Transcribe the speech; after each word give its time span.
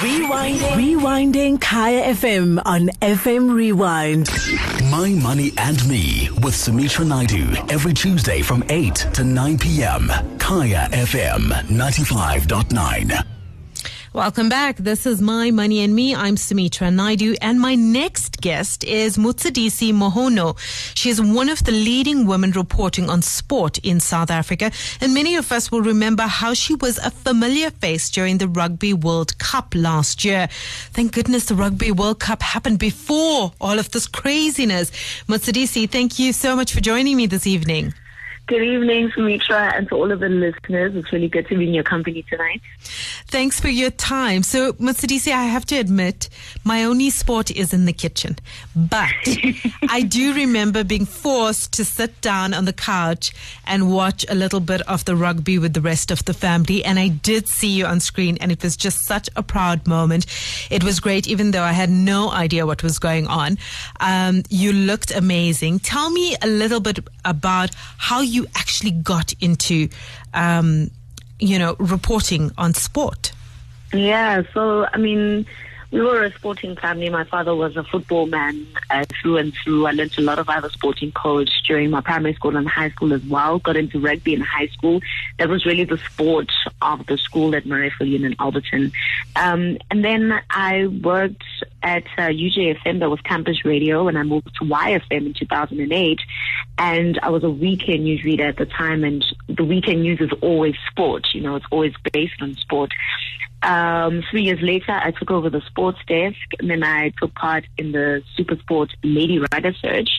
Rewinding. 0.00 0.72
Rewinding 0.76 1.60
Kaya 1.60 2.12
FM 2.14 2.60
on 2.66 2.88
FM 3.00 3.50
Rewind. 3.54 4.28
My 4.90 5.08
Money 5.22 5.52
and 5.56 5.88
Me 5.88 6.28
with 6.42 6.54
Sumitra 6.54 7.04
Naidu 7.04 7.54
every 7.70 7.94
Tuesday 7.94 8.42
from 8.42 8.62
8 8.68 8.94
to 9.14 9.24
9 9.24 9.58
p.m. 9.58 10.10
Kaya 10.38 10.88
FM 10.92 11.48
95.9. 11.68 13.35
Welcome 14.16 14.48
back. 14.48 14.78
This 14.78 15.04
is 15.04 15.20
My 15.20 15.50
Money 15.50 15.82
and 15.82 15.94
Me. 15.94 16.14
I'm 16.14 16.38
Sumitra 16.38 16.90
Naidu, 16.90 17.34
and 17.42 17.60
my 17.60 17.74
next 17.74 18.40
guest 18.40 18.82
is 18.82 19.18
Motshidisi 19.18 19.92
Mohono. 19.92 20.56
She 20.96 21.10
is 21.10 21.20
one 21.20 21.50
of 21.50 21.62
the 21.64 21.72
leading 21.72 22.24
women 22.24 22.52
reporting 22.52 23.10
on 23.10 23.20
sport 23.20 23.76
in 23.80 24.00
South 24.00 24.30
Africa, 24.30 24.72
and 25.02 25.12
many 25.12 25.36
of 25.36 25.52
us 25.52 25.70
will 25.70 25.82
remember 25.82 26.22
how 26.22 26.54
she 26.54 26.74
was 26.76 26.96
a 26.96 27.10
familiar 27.10 27.70
face 27.70 28.08
during 28.08 28.38
the 28.38 28.48
Rugby 28.48 28.94
World 28.94 29.36
Cup 29.38 29.74
last 29.74 30.24
year. 30.24 30.48
Thank 30.94 31.12
goodness 31.12 31.44
the 31.44 31.54
Rugby 31.54 31.92
World 31.92 32.18
Cup 32.18 32.40
happened 32.40 32.78
before 32.78 33.52
all 33.60 33.78
of 33.78 33.90
this 33.90 34.06
craziness. 34.06 34.92
Motshidisi, 35.28 35.90
thank 35.90 36.18
you 36.18 36.32
so 36.32 36.56
much 36.56 36.72
for 36.72 36.80
joining 36.80 37.18
me 37.18 37.26
this 37.26 37.46
evening. 37.46 37.92
Good 38.48 38.62
evening, 38.62 39.10
Sumitra, 39.12 39.72
and 39.74 39.88
to 39.88 39.96
all 39.96 40.12
of 40.12 40.20
the 40.20 40.28
listeners. 40.28 40.94
It's 40.94 41.12
really 41.12 41.28
good 41.28 41.48
to 41.48 41.58
be 41.58 41.66
in 41.66 41.74
your 41.74 41.82
company 41.82 42.22
tonight. 42.30 42.62
Thanks 43.26 43.58
for 43.58 43.68
your 43.68 43.90
time. 43.90 44.44
So, 44.44 44.72
Motshidisi, 44.74 45.32
I 45.32 45.42
have 45.42 45.64
to 45.66 45.76
admit, 45.76 46.28
my 46.62 46.84
only 46.84 47.10
sport 47.10 47.50
is 47.50 47.74
in 47.74 47.86
the 47.86 47.92
kitchen. 47.92 48.36
But 48.76 49.10
I 49.88 50.02
do 50.02 50.32
remember 50.32 50.84
being 50.84 51.06
forced 51.06 51.72
to 51.72 51.84
sit 51.84 52.20
down 52.20 52.54
on 52.54 52.66
the 52.66 52.72
couch 52.72 53.32
and 53.66 53.90
watch 53.90 54.24
a 54.28 54.36
little 54.36 54.60
bit 54.60 54.80
of 54.82 55.04
the 55.06 55.16
rugby 55.16 55.58
with 55.58 55.74
the 55.74 55.80
rest 55.80 56.12
of 56.12 56.24
the 56.24 56.32
family. 56.32 56.84
And 56.84 57.00
I 57.00 57.08
did 57.08 57.48
see 57.48 57.70
you 57.70 57.86
on 57.86 57.98
screen, 57.98 58.38
and 58.40 58.52
it 58.52 58.62
was 58.62 58.76
just 58.76 59.00
such 59.06 59.28
a 59.34 59.42
proud 59.42 59.88
moment. 59.88 60.26
It 60.70 60.84
was 60.84 61.00
great, 61.00 61.26
even 61.26 61.50
though 61.50 61.64
I 61.64 61.72
had 61.72 61.90
no 61.90 62.30
idea 62.30 62.64
what 62.64 62.84
was 62.84 63.00
going 63.00 63.26
on. 63.26 63.58
Um, 63.98 64.44
you 64.50 64.72
looked 64.72 65.10
amazing. 65.10 65.80
Tell 65.80 66.10
me 66.10 66.36
a 66.40 66.46
little 66.46 66.78
bit 66.78 67.00
about 67.24 67.74
how 67.98 68.20
you 68.20 68.35
you 68.36 68.46
actually 68.54 68.92
got 68.92 69.32
into, 69.40 69.88
um, 70.34 70.90
you 71.40 71.58
know, 71.58 71.74
reporting 71.78 72.52
on 72.56 72.74
sport? 72.74 73.32
Yeah, 73.92 74.42
so 74.52 74.86
I 74.92 74.98
mean, 74.98 75.46
we 75.90 76.00
were 76.00 76.24
a 76.24 76.32
sporting 76.32 76.76
family. 76.76 77.08
My 77.08 77.24
father 77.24 77.54
was 77.54 77.76
a 77.76 77.84
football 77.84 78.26
man 78.26 78.66
uh, 78.90 79.04
through 79.20 79.38
and 79.38 79.54
through. 79.54 79.86
I 79.86 79.92
learned 79.92 80.18
a 80.18 80.22
lot 80.22 80.38
of 80.38 80.48
other 80.48 80.68
sporting 80.70 81.12
codes 81.12 81.52
during 81.62 81.90
my 81.90 82.00
primary 82.00 82.34
school 82.34 82.56
and 82.56 82.68
high 82.68 82.90
school 82.90 83.12
as 83.12 83.24
well. 83.24 83.60
Got 83.60 83.76
into 83.76 84.00
rugby 84.00 84.34
in 84.34 84.40
high 84.40 84.66
school. 84.66 85.00
That 85.38 85.48
was 85.48 85.64
really 85.64 85.84
the 85.84 85.98
sport 85.98 86.50
of 86.82 87.06
the 87.06 87.16
school 87.16 87.54
at 87.54 87.66
Marais 87.66 87.92
Viljoen 88.00 88.26
in 88.26 88.34
Alberton. 88.34 88.92
Um, 89.36 89.78
and 89.90 90.04
then 90.04 90.40
I 90.50 90.86
worked 90.86 91.44
at 91.82 92.04
uh, 92.18 92.28
UJFM, 92.28 92.98
that 92.98 93.08
was 93.08 93.20
campus 93.20 93.64
radio, 93.64 94.08
and 94.08 94.18
I 94.18 94.24
moved 94.24 94.50
to 94.58 94.64
YFM 94.64 95.26
in 95.26 95.34
2008. 95.34 96.20
And 96.78 97.18
I 97.22 97.30
was 97.30 97.42
a 97.42 97.50
weekend 97.50 98.04
news 98.04 98.22
reader 98.22 98.48
at 98.48 98.58
the 98.58 98.66
time, 98.66 99.02
and 99.02 99.24
the 99.48 99.64
weekend 99.64 100.02
news 100.02 100.20
is 100.20 100.30
always 100.42 100.74
sport. 100.90 101.28
You 101.32 101.40
know, 101.40 101.56
it's 101.56 101.66
always 101.70 101.94
based 102.12 102.34
on 102.42 102.54
sport. 102.54 102.92
Um, 103.62 104.22
three 104.30 104.42
years 104.42 104.60
later, 104.62 104.92
I 104.92 105.10
took 105.10 105.30
over 105.30 105.48
the 105.48 105.62
sports 105.66 105.98
desk, 106.06 106.36
and 106.58 106.70
then 106.70 106.84
I 106.84 107.12
took 107.20 107.34
part 107.34 107.64
in 107.78 107.92
the 107.92 108.22
Super 108.36 108.56
Sport 108.58 108.90
Lady 109.02 109.40
Rider 109.52 109.72
Search. 109.80 110.10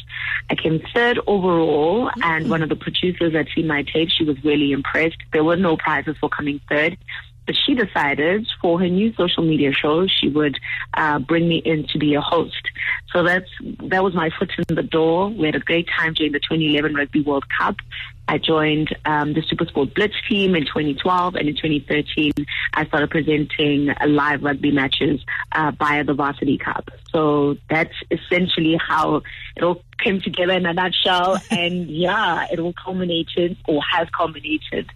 I 0.50 0.56
came 0.56 0.82
third 0.94 1.20
overall, 1.28 2.08
mm-hmm. 2.08 2.24
and 2.24 2.50
one 2.50 2.64
of 2.64 2.70
the 2.70 2.76
producers 2.76 3.34
had 3.34 3.48
seen 3.56 3.68
my 3.68 3.84
tape. 3.84 4.10
She 4.10 4.24
was 4.24 4.44
really 4.44 4.72
impressed. 4.72 5.18
There 5.32 5.44
were 5.44 5.56
no 5.56 5.78
prizes 5.78 6.18
for 6.20 6.30
coming 6.30 6.60
third. 6.68 6.98
But 7.48 7.56
she 7.66 7.73
decided 7.73 8.45
for 8.62 8.80
her 8.80 8.88
new 8.90 9.14
social 9.14 9.44
media 9.44 9.72
show, 9.72 10.06
she 10.06 10.30
would 10.30 10.59
uh, 10.94 11.17
bring 11.20 11.48
me 11.48 11.58
in 11.58 11.88
to 11.88 11.98
be 11.98 12.14
a 12.14 12.22
host. 12.22 12.62
So 13.12 13.23
that's 13.23 13.50
that 13.84 14.04
was 14.04 14.14
my 14.14 14.30
foot 14.38 14.52
in 14.70 14.76
the 14.76 14.84
door. 14.84 15.30
We 15.30 15.45
had 15.45 15.56
a 15.56 15.59
great 15.59 15.88
time 15.98 16.14
during 16.14 16.34
the 16.34 16.39
2011 16.39 16.94
Rugby 16.94 17.22
World 17.22 17.45
Cup. 17.58 17.77
I 18.30 18.38
joined 18.38 18.95
um, 19.05 19.33
the 19.33 19.42
Supersport 19.42 19.95
Blitz 19.95 20.16
team 20.27 20.55
in 20.55 20.66
2012, 20.66 21.36
and 21.36 21.48
in 21.48 21.55
2013, 21.55 22.33
I 22.73 22.86
started 22.86 23.10
presenting 23.10 23.93
live 24.05 24.43
rugby 24.43 24.72
matches 24.72 25.22
uh, 25.54 25.72
via 25.77 26.04
the 26.04 26.14
Varsity 26.14 26.58
Cup. 26.58 26.89
So 27.11 27.55
that's 27.70 27.93
essentially 28.11 28.77
how 28.86 29.22
it 29.55 29.64
all 29.64 29.82
came 29.98 30.20
together 30.20 30.54
in 30.54 30.66
a 30.66 30.73
nutshell. 30.73 31.38
and 31.52 31.89
yeah, 31.89 32.48
it 32.52 32.60
all 32.60 32.73
culminated 32.73 33.55
or 33.66 33.82
has 33.83 34.10
culminated 34.10 34.89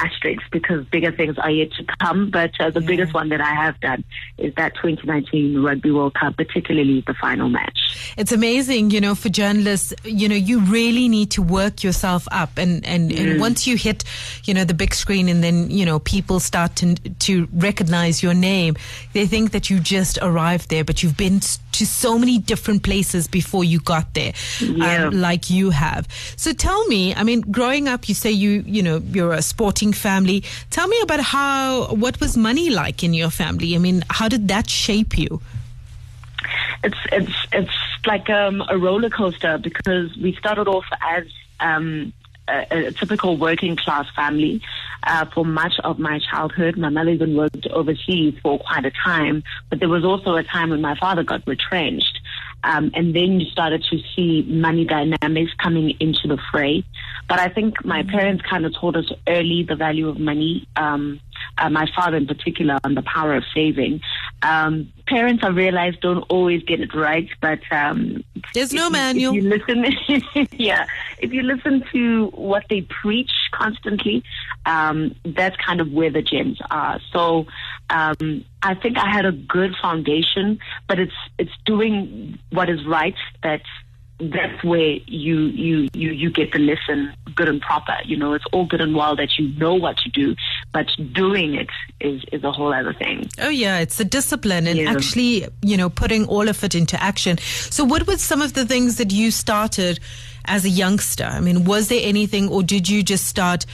asterisks 0.00 0.44
because 0.50 0.84
bigger 0.86 1.12
things 1.12 1.36
are 1.38 1.50
yet 1.50 1.72
to 1.72 1.84
come. 2.00 2.30
But 2.30 2.52
uh, 2.60 2.70
the 2.70 2.80
yeah. 2.80 2.86
biggest 2.86 3.14
one 3.14 3.28
that 3.30 3.40
I 3.40 3.54
have 3.54 3.78
done 3.80 4.04
is 4.38 4.54
that 4.54 4.74
2019 4.76 5.62
Rugby 5.62 5.90
World 5.90 6.14
Cup, 6.14 6.36
particularly 6.36 7.02
the 7.06 7.14
final 7.14 7.48
match. 7.48 7.78
It's 8.16 8.32
amazing, 8.32 8.90
you 8.90 9.00
know, 9.00 9.14
for 9.14 9.28
journalists, 9.28 9.92
you 10.04 10.28
know, 10.28 10.34
you 10.34 10.60
really 10.60 11.08
need 11.08 11.30
to 11.32 11.42
work 11.42 11.84
yourself 11.84 12.26
up. 12.30 12.56
And, 12.56 12.84
and, 12.86 13.10
mm. 13.10 13.32
and 13.32 13.40
once 13.40 13.66
you 13.66 13.76
hit, 13.76 14.04
you 14.44 14.54
know, 14.54 14.64
the 14.64 14.74
big 14.74 14.94
screen 14.94 15.28
and 15.28 15.44
then, 15.44 15.70
you 15.70 15.84
know, 15.84 15.98
people 15.98 16.40
start 16.40 16.76
to, 16.76 16.94
to 16.94 17.48
recognize 17.52 18.22
your 18.22 18.34
name, 18.34 18.76
they 19.12 19.26
think 19.26 19.52
that 19.52 19.70
you 19.70 19.80
just 19.80 20.18
arrived 20.22 20.70
there, 20.70 20.84
but 20.84 21.02
you've 21.02 21.16
been 21.16 21.40
to 21.72 21.86
so 21.86 22.18
many 22.18 22.38
different 22.38 22.82
places 22.82 23.28
before 23.28 23.64
you 23.64 23.80
got 23.80 24.12
there, 24.14 24.32
um, 24.60 24.76
yeah. 24.76 25.06
um, 25.06 25.20
like 25.20 25.50
you 25.50 25.70
have. 25.70 26.06
So 26.36 26.52
tell 26.52 26.86
me, 26.86 27.14
I 27.14 27.22
mean, 27.22 27.40
growing 27.42 27.88
up, 27.88 28.08
you 28.08 28.14
say 28.14 28.30
you, 28.30 28.62
you 28.66 28.82
know, 28.82 28.98
you're 28.98 29.32
a 29.32 29.42
sporting 29.42 29.89
family. 29.92 30.42
Tell 30.70 30.88
me 30.88 31.00
about 31.02 31.20
how, 31.20 31.94
what 31.94 32.20
was 32.20 32.36
money 32.36 32.70
like 32.70 33.02
in 33.02 33.14
your 33.14 33.30
family? 33.30 33.74
I 33.74 33.78
mean, 33.78 34.04
how 34.10 34.28
did 34.28 34.48
that 34.48 34.68
shape 34.68 35.18
you? 35.18 35.40
It's 36.82 36.96
it's 37.12 37.32
it's 37.52 37.76
like 38.06 38.30
um, 38.30 38.62
a 38.68 38.78
roller 38.78 39.10
coaster 39.10 39.58
because 39.58 40.16
we 40.16 40.34
started 40.34 40.66
off 40.66 40.86
as 41.02 41.24
um, 41.60 42.12
a, 42.48 42.86
a, 42.86 42.92
typical 42.92 43.36
working 43.36 43.76
class 43.76 44.06
family 44.16 44.62
uh, 45.02 45.26
for 45.26 45.44
much 45.44 45.74
of 45.84 45.98
my 45.98 46.18
childhood. 46.18 46.76
My 46.76 46.88
mother 46.88 47.10
even 47.10 47.36
worked 47.36 47.66
overseas 47.66 48.34
for 48.42 48.58
quite 48.58 48.86
a 48.86 48.90
time, 48.90 49.42
but 49.68 49.80
there 49.80 49.88
was 49.88 50.04
also 50.04 50.36
a 50.36 50.42
time 50.42 50.70
when 50.70 50.80
my 50.80 50.96
father 50.96 51.22
got 51.22 51.46
retrenched. 51.46 52.19
Um, 52.62 52.90
and 52.94 53.14
then 53.14 53.40
you 53.40 53.46
started 53.50 53.84
to 53.90 53.98
see 54.14 54.42
money 54.42 54.84
dynamics 54.84 55.52
coming 55.62 55.96
into 56.00 56.28
the 56.28 56.38
fray. 56.50 56.84
But 57.28 57.38
I 57.38 57.48
think 57.48 57.84
my 57.84 58.02
mm-hmm. 58.02 58.10
parents 58.10 58.42
kind 58.48 58.66
of 58.66 58.74
taught 58.74 58.96
us 58.96 59.10
early 59.28 59.64
the 59.68 59.76
value 59.76 60.08
of 60.08 60.18
money. 60.18 60.66
Um, 60.76 61.20
uh, 61.58 61.70
my 61.70 61.86
father 61.94 62.16
in 62.16 62.26
particular 62.26 62.78
on 62.84 62.94
the 62.94 63.02
power 63.02 63.34
of 63.34 63.44
saving. 63.54 64.00
Um, 64.42 64.92
parents, 65.06 65.42
I 65.44 65.48
realize, 65.48 65.94
don't 66.00 66.22
always 66.30 66.62
get 66.62 66.80
it 66.80 66.94
right, 66.94 67.28
but 67.40 67.60
um, 67.70 68.24
there's 68.54 68.72
no 68.72 68.88
manual. 68.88 69.36
If 69.36 69.42
you 69.42 69.50
listen, 69.50 70.48
yeah, 70.52 70.86
if 71.18 71.32
you 71.32 71.42
listen 71.42 71.84
to 71.92 72.26
what 72.28 72.64
they 72.70 72.82
preach 72.82 73.30
constantly, 73.52 74.22
um, 74.66 75.14
that's 75.24 75.56
kind 75.56 75.80
of 75.80 75.92
where 75.92 76.10
the 76.10 76.22
gems 76.22 76.58
are. 76.70 77.00
So 77.12 77.46
um, 77.90 78.44
I 78.62 78.74
think 78.74 78.98
I 78.98 79.10
had 79.10 79.26
a 79.26 79.32
good 79.32 79.74
foundation, 79.80 80.58
but 80.88 80.98
it's 80.98 81.12
it's 81.38 81.52
doing 81.64 82.38
what 82.50 82.70
is 82.70 82.86
right 82.86 83.16
that 83.42 83.62
that's 84.20 84.62
where 84.62 84.98
you 85.06 85.46
you 85.46 85.88
you 85.94 86.10
you 86.10 86.30
get 86.30 86.52
the 86.52 86.58
lesson 86.58 87.12
good 87.34 87.48
and 87.48 87.60
proper. 87.60 87.96
You 88.04 88.16
know, 88.16 88.34
it's 88.34 88.44
all 88.52 88.66
good 88.66 88.80
and 88.80 88.94
well 88.94 89.16
that 89.16 89.38
you 89.38 89.48
know 89.58 89.74
what 89.74 89.96
to 89.98 90.10
do, 90.10 90.36
but 90.72 90.86
doing 91.12 91.54
it 91.54 91.68
is 92.00 92.22
is 92.32 92.44
a 92.44 92.52
whole 92.52 92.72
other 92.72 92.92
thing. 92.92 93.28
Oh 93.40 93.48
yeah, 93.48 93.78
it's 93.78 93.98
the 93.98 94.04
discipline 94.04 94.66
and 94.66 94.78
yeah. 94.78 94.90
actually, 94.90 95.46
you 95.62 95.76
know, 95.76 95.90
putting 95.90 96.26
all 96.26 96.48
of 96.48 96.62
it 96.62 96.74
into 96.74 97.00
action. 97.02 97.38
So, 97.38 97.84
what 97.84 98.06
were 98.06 98.16
some 98.16 98.40
of 98.40 98.54
the 98.54 98.64
things 98.64 98.96
that 98.96 99.12
you 99.12 99.30
started 99.30 100.00
as 100.44 100.64
a 100.64 100.68
youngster? 100.68 101.24
I 101.24 101.40
mean, 101.40 101.64
was 101.64 101.88
there 101.88 102.00
anything, 102.02 102.48
or 102.48 102.62
did 102.62 102.88
you 102.88 103.02
just 103.02 103.26
start? 103.26 103.66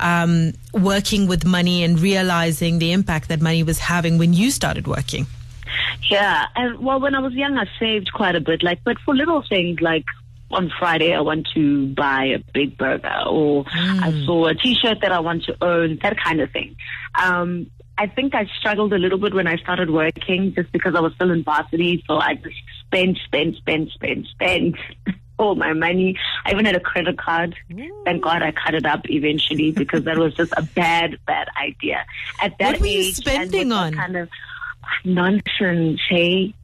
Um, 0.00 0.54
working 0.72 1.28
with 1.28 1.44
money 1.44 1.84
and 1.84 2.00
realizing 2.00 2.80
the 2.80 2.90
impact 2.90 3.28
that 3.28 3.40
money 3.40 3.62
was 3.62 3.78
having 3.78 4.18
when 4.18 4.32
you 4.32 4.50
started 4.50 4.88
working? 4.88 5.28
Yeah, 6.10 6.46
and 6.56 6.80
well, 6.80 6.98
when 6.98 7.14
I 7.14 7.20
was 7.20 7.34
young, 7.34 7.56
I 7.56 7.66
saved 7.78 8.12
quite 8.12 8.34
a 8.34 8.40
bit. 8.40 8.64
Like, 8.64 8.80
but 8.82 8.98
for 9.04 9.14
little 9.14 9.44
things 9.48 9.80
like 9.80 10.06
on 10.52 10.70
Friday 10.78 11.14
I 11.14 11.20
want 11.20 11.48
to 11.54 11.88
buy 11.94 12.24
a 12.26 12.38
big 12.52 12.76
burger, 12.76 13.22
or 13.26 13.64
mm. 13.64 14.02
I 14.02 14.24
saw 14.24 14.46
a 14.46 14.54
T-shirt 14.54 14.98
that 15.02 15.12
I 15.12 15.20
want 15.20 15.44
to 15.44 15.56
own, 15.64 15.98
that 16.02 16.16
kind 16.18 16.40
of 16.40 16.50
thing. 16.50 16.76
Um, 17.20 17.70
I 17.98 18.06
think 18.06 18.34
I 18.34 18.46
struggled 18.58 18.92
a 18.92 18.98
little 18.98 19.18
bit 19.18 19.34
when 19.34 19.46
I 19.46 19.56
started 19.56 19.90
working, 19.90 20.54
just 20.54 20.72
because 20.72 20.94
I 20.94 21.00
was 21.00 21.14
still 21.14 21.30
in 21.30 21.44
varsity. 21.44 22.02
So 22.06 22.16
I 22.18 22.34
just 22.34 22.56
spent, 22.86 23.18
spent, 23.24 23.56
spent, 23.56 23.90
spent, 23.90 24.26
spent. 24.28 24.76
all 25.38 25.54
my 25.56 25.72
money. 25.72 26.16
I 26.44 26.52
even 26.52 26.64
had 26.64 26.76
a 26.76 26.80
credit 26.80 27.18
card. 27.18 27.56
Thank 28.04 28.22
God 28.22 28.42
I 28.42 28.52
cut 28.52 28.74
it 28.74 28.86
up 28.86 29.00
eventually 29.10 29.72
because 29.82 30.04
that 30.04 30.16
was 30.16 30.34
just 30.34 30.52
a 30.56 30.62
bad, 30.62 31.18
bad 31.26 31.48
idea. 31.60 32.04
At 32.40 32.56
that 32.58 32.72
what 32.72 32.80
were 32.80 32.86
you 32.86 33.12
spending 33.12 33.72
on? 33.72 33.94
Kind 33.94 34.16
of 34.16 34.28
nonsense, 35.04 36.00
hey? 36.08 36.54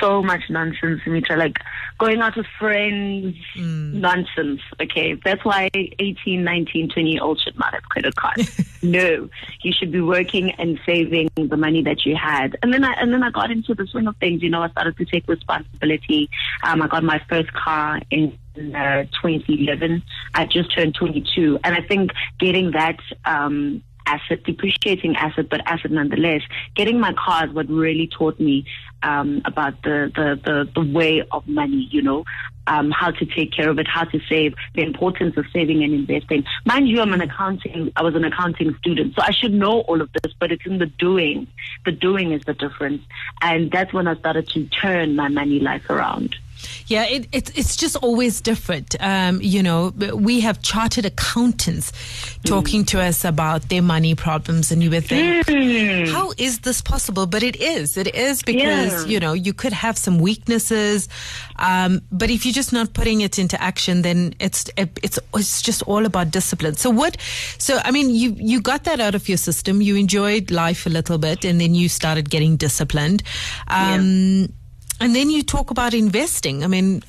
So 0.00 0.22
much 0.22 0.42
nonsense, 0.48 1.00
Mitra. 1.06 1.36
Like 1.36 1.58
going 1.98 2.20
out 2.20 2.36
with 2.36 2.46
friends, 2.58 3.36
nonsense. 3.56 4.60
Okay, 4.80 5.14
that's 5.24 5.44
why 5.44 5.70
18, 5.74 6.42
19, 6.42 6.90
20 6.90 7.10
year 7.10 7.22
olds 7.22 7.42
should 7.42 7.58
not 7.58 7.74
have 7.74 7.82
credit 7.84 8.14
cards. 8.16 8.60
no, 8.82 9.28
you 9.62 9.72
should 9.72 9.92
be 9.92 10.00
working 10.00 10.52
and 10.52 10.78
saving 10.86 11.28
the 11.36 11.56
money 11.56 11.82
that 11.82 12.04
you 12.04 12.16
had. 12.16 12.56
And 12.62 12.72
then 12.72 12.84
I 12.84 12.92
and 12.94 13.12
then 13.12 13.22
I 13.22 13.30
got 13.30 13.50
into 13.50 13.74
the 13.74 13.86
swing 13.86 14.06
of 14.06 14.16
things. 14.16 14.42
You 14.42 14.50
know, 14.50 14.62
I 14.62 14.70
started 14.70 14.96
to 14.96 15.04
take 15.04 15.28
responsibility. 15.28 16.30
Um, 16.62 16.82
I 16.82 16.88
got 16.88 17.04
my 17.04 17.20
first 17.28 17.52
car 17.52 18.00
in. 18.10 18.38
Uh, 18.58 19.04
2011, 19.22 20.02
I 20.34 20.44
just 20.44 20.74
turned 20.74 20.92
22, 20.96 21.60
and 21.62 21.76
I 21.76 21.80
think 21.80 22.10
getting 22.40 22.72
that 22.72 22.98
um, 23.24 23.84
asset, 24.08 24.42
depreciating 24.44 25.16
asset, 25.16 25.48
but 25.50 25.60
asset 25.66 25.90
nonetheless. 25.90 26.42
Getting 26.74 26.98
my 26.98 27.12
car 27.12 27.46
is 27.46 27.52
what 27.52 27.68
really 27.68 28.08
taught 28.08 28.40
me 28.40 28.64
um, 29.02 29.42
about 29.44 29.82
the, 29.82 30.10
the, 30.14 30.40
the, 30.44 30.68
the 30.74 30.92
way 30.92 31.22
of 31.30 31.46
money, 31.46 31.88
you 31.90 32.02
know, 32.02 32.24
um, 32.66 32.90
how 32.90 33.10
to 33.10 33.24
take 33.24 33.52
care 33.52 33.70
of 33.70 33.78
it, 33.78 33.88
how 33.88 34.04
to 34.04 34.20
save, 34.28 34.54
the 34.74 34.82
importance 34.82 35.36
of 35.36 35.46
saving 35.52 35.82
and 35.82 35.94
investing. 35.94 36.44
Mind 36.66 36.88
you, 36.88 37.00
I'm 37.00 37.12
an 37.12 37.22
accounting, 37.22 37.92
I 37.96 38.02
was 38.02 38.14
an 38.14 38.24
accounting 38.24 38.74
student, 38.76 39.14
so 39.14 39.22
I 39.22 39.30
should 39.30 39.52
know 39.52 39.80
all 39.80 40.00
of 40.00 40.10
this, 40.12 40.32
but 40.38 40.52
it's 40.52 40.66
in 40.66 40.78
the 40.78 40.86
doing. 40.86 41.46
The 41.84 41.92
doing 41.92 42.32
is 42.32 42.42
the 42.44 42.54
difference. 42.54 43.02
And 43.40 43.70
that's 43.70 43.92
when 43.92 44.06
I 44.06 44.16
started 44.16 44.48
to 44.50 44.66
turn 44.66 45.16
my 45.16 45.28
money 45.28 45.60
life 45.60 45.88
around. 45.88 46.36
Yeah, 46.86 47.04
it, 47.04 47.28
it, 47.32 47.56
it's 47.58 47.76
just 47.76 47.96
always 47.96 48.40
different. 48.40 48.96
Um, 49.00 49.40
you 49.42 49.62
know, 49.62 49.92
we 50.14 50.40
have 50.40 50.62
chartered 50.62 51.04
accountants 51.04 51.92
talking 52.44 52.84
to 52.86 53.00
us 53.00 53.24
about 53.24 53.68
their 53.68 53.82
money 53.82 54.14
problems, 54.14 54.72
and 54.72 54.82
you 54.82 54.90
would 54.90 55.04
think, 55.04 55.46
Mm. 55.46 56.08
how 56.10 56.32
is 56.38 56.60
this 56.60 56.80
possible? 56.80 57.26
But 57.26 57.42
it 57.42 57.56
is. 57.56 57.96
It 57.96 58.14
is 58.14 58.42
because, 58.42 59.04
Yeah. 59.04 59.10
you 59.12 59.20
know, 59.20 59.32
you 59.34 59.52
could 59.52 59.72
have 59.72 59.96
some 59.98 60.18
weaknesses, 60.18 61.08
um, 61.56 62.00
but 62.10 62.30
if 62.30 62.44
you're 62.44 62.52
just 62.54 62.72
not 62.72 62.92
putting 62.94 63.20
it 63.20 63.38
into 63.38 63.60
action, 63.62 64.02
then 64.02 64.34
it's 64.40 64.64
it, 64.76 64.98
it's 65.02 65.18
it's 65.34 65.62
just 65.62 65.82
all 65.82 66.06
about 66.06 66.30
discipline. 66.30 66.74
So 66.74 66.90
what? 66.90 67.16
So 67.58 67.80
I 67.84 67.90
mean, 67.90 68.10
you 68.14 68.34
you 68.38 68.60
got 68.60 68.84
that 68.84 69.00
out 69.00 69.14
of 69.14 69.28
your 69.28 69.38
system. 69.38 69.80
You 69.82 69.96
enjoyed 69.96 70.50
life 70.50 70.86
a 70.86 70.90
little 70.90 71.18
bit, 71.18 71.44
and 71.44 71.60
then 71.60 71.74
you 71.74 71.88
started 71.88 72.30
getting 72.30 72.56
disciplined. 72.56 73.22
Um, 73.68 74.48
And 75.00 75.14
then 75.14 75.30
you 75.30 75.42
talk 75.42 75.70
about 75.70 75.94
investing. 75.94 76.64
I 76.64 76.66
mean, 76.66 77.02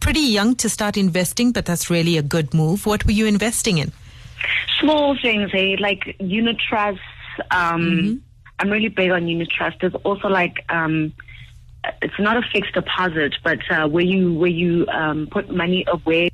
pretty 0.00 0.20
young 0.20 0.54
to 0.56 0.68
start 0.68 0.96
investing, 0.96 1.52
but 1.52 1.66
that's 1.66 1.90
really 1.90 2.16
a 2.16 2.22
good 2.22 2.54
move. 2.54 2.86
What 2.86 3.04
were 3.04 3.12
you 3.12 3.26
investing 3.26 3.78
in? 3.78 3.92
small 4.80 5.16
things, 5.20 5.50
eh? 5.54 5.76
Like 5.78 6.16
unit 6.20 6.58
trusts. 6.58 7.02
Um, 7.50 8.22
I'm 8.58 8.70
really 8.70 8.88
big 8.88 9.10
on 9.10 9.28
unit 9.28 9.50
trust. 9.50 9.78
There's 9.80 9.94
also 9.96 10.28
like 10.28 10.64
um, 10.68 11.12
it's 12.02 12.18
not 12.18 12.36
a 12.36 12.42
fixed 12.52 12.74
deposit, 12.74 13.34
but 13.42 13.58
uh, 13.70 13.88
where 13.88 14.04
you 14.04 14.34
where 14.34 14.50
you 14.50 14.86
um, 14.88 15.28
put 15.30 15.50
money 15.50 15.84
away 15.88 16.30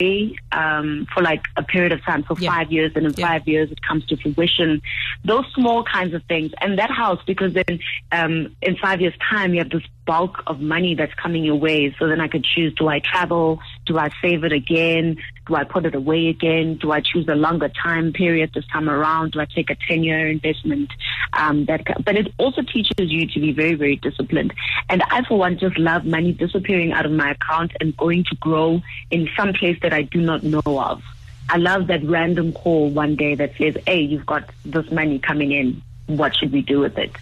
um, 0.53 1.07
for 1.13 1.23
like 1.23 1.43
a 1.57 1.63
period 1.63 1.93
of 1.93 2.03
time, 2.05 2.23
for 2.23 2.37
Yeah. 2.39 2.51
five 2.51 2.73
years, 2.73 2.93
and 2.95 3.07
in 3.07 3.15
Yeah. 3.17 3.27
five 3.29 3.47
years 3.49 3.71
it 3.71 3.81
comes 3.83 4.05
to 4.07 4.17
fruition. 4.17 4.83
Those 5.25 5.45
small 5.55 5.85
kinds 5.85 6.15
of 6.15 6.23
things, 6.25 6.53
and 6.61 6.79
that 6.79 6.91
helps 6.91 7.25
because 7.25 7.53
then 7.55 7.79
um, 8.13 8.55
in 8.63 8.77
five 8.77 9.01
years' 9.01 9.15
time 9.31 9.53
you 9.55 9.61
have 9.61 9.71
this 9.71 9.83
bulk 10.05 10.43
of 10.47 10.61
money 10.61 10.95
that's 10.95 11.15
coming 11.15 11.45
your 11.45 11.55
way. 11.57 11.95
So 11.99 12.09
then 12.09 12.21
I 12.21 12.29
could 12.29 12.45
choose: 12.45 12.75
do 12.75 12.89
I 12.89 13.01
travel? 13.01 13.61
Do 13.87 13.99
I 13.99 14.11
save 14.21 14.45
it 14.45 14.53
again? 14.53 15.17
Do 15.47 15.57
I 15.57 15.65
put 15.65 15.85
it 15.87 15.95
away 15.95 16.29
again? 16.29 16.77
Do 16.77 16.93
I 16.93 17.01
choose 17.01 17.27
a 17.29 17.35
longer 17.35 17.69
time 17.69 18.13
period 18.13 18.51
this 18.55 18.67
time 18.73 18.89
around? 18.89 19.33
Do 19.33 19.41
I 19.41 19.47
take 19.47 19.71
a 19.71 19.77
ten-year 19.89 20.29
investment? 20.29 20.91
Um, 21.35 21.65
that, 21.65 22.05
but 22.05 22.17
it 22.17 22.33
also 22.39 22.61
teaches 22.61 23.11
you 23.11 23.27
to 23.27 23.41
be 23.41 23.53
very, 23.53 23.75
very 23.75 23.97
disciplined. 23.97 24.53
And 24.91 25.03
I, 25.11 25.25
for 25.25 25.39
one, 25.39 25.59
just 25.59 25.79
love 25.79 26.05
money 26.05 26.33
disappearing 26.33 26.93
out 26.93 27.07
of 27.07 27.13
my 27.13 27.31
account 27.31 27.73
and 27.81 27.97
going 27.97 28.25
to 28.25 28.37
grow 28.37 28.83
in 29.11 29.29
some 29.37 29.55
place 29.55 29.79
that 29.81 29.95
I 29.95 30.03
do 30.03 30.21
not 30.21 30.43
know 30.43 30.61
of. 30.67 31.03
I 31.49 31.57
love 31.57 31.87
that 31.89 32.05
random 32.05 32.53
call 32.53 32.91
one 32.91 33.17
day 33.17 33.35
that 33.35 33.53
says, 33.57 33.77
"Hey, 33.87 34.01
you've 34.01 34.27
got 34.27 34.49
this 34.65 34.91
money 34.91 35.19
coming 35.19 35.53
in. 35.53 35.83
What 36.07 36.37
should 36.37 36.53
we 36.53 36.63
do 36.63 36.81
with 36.81 36.99
it?" 36.99 37.13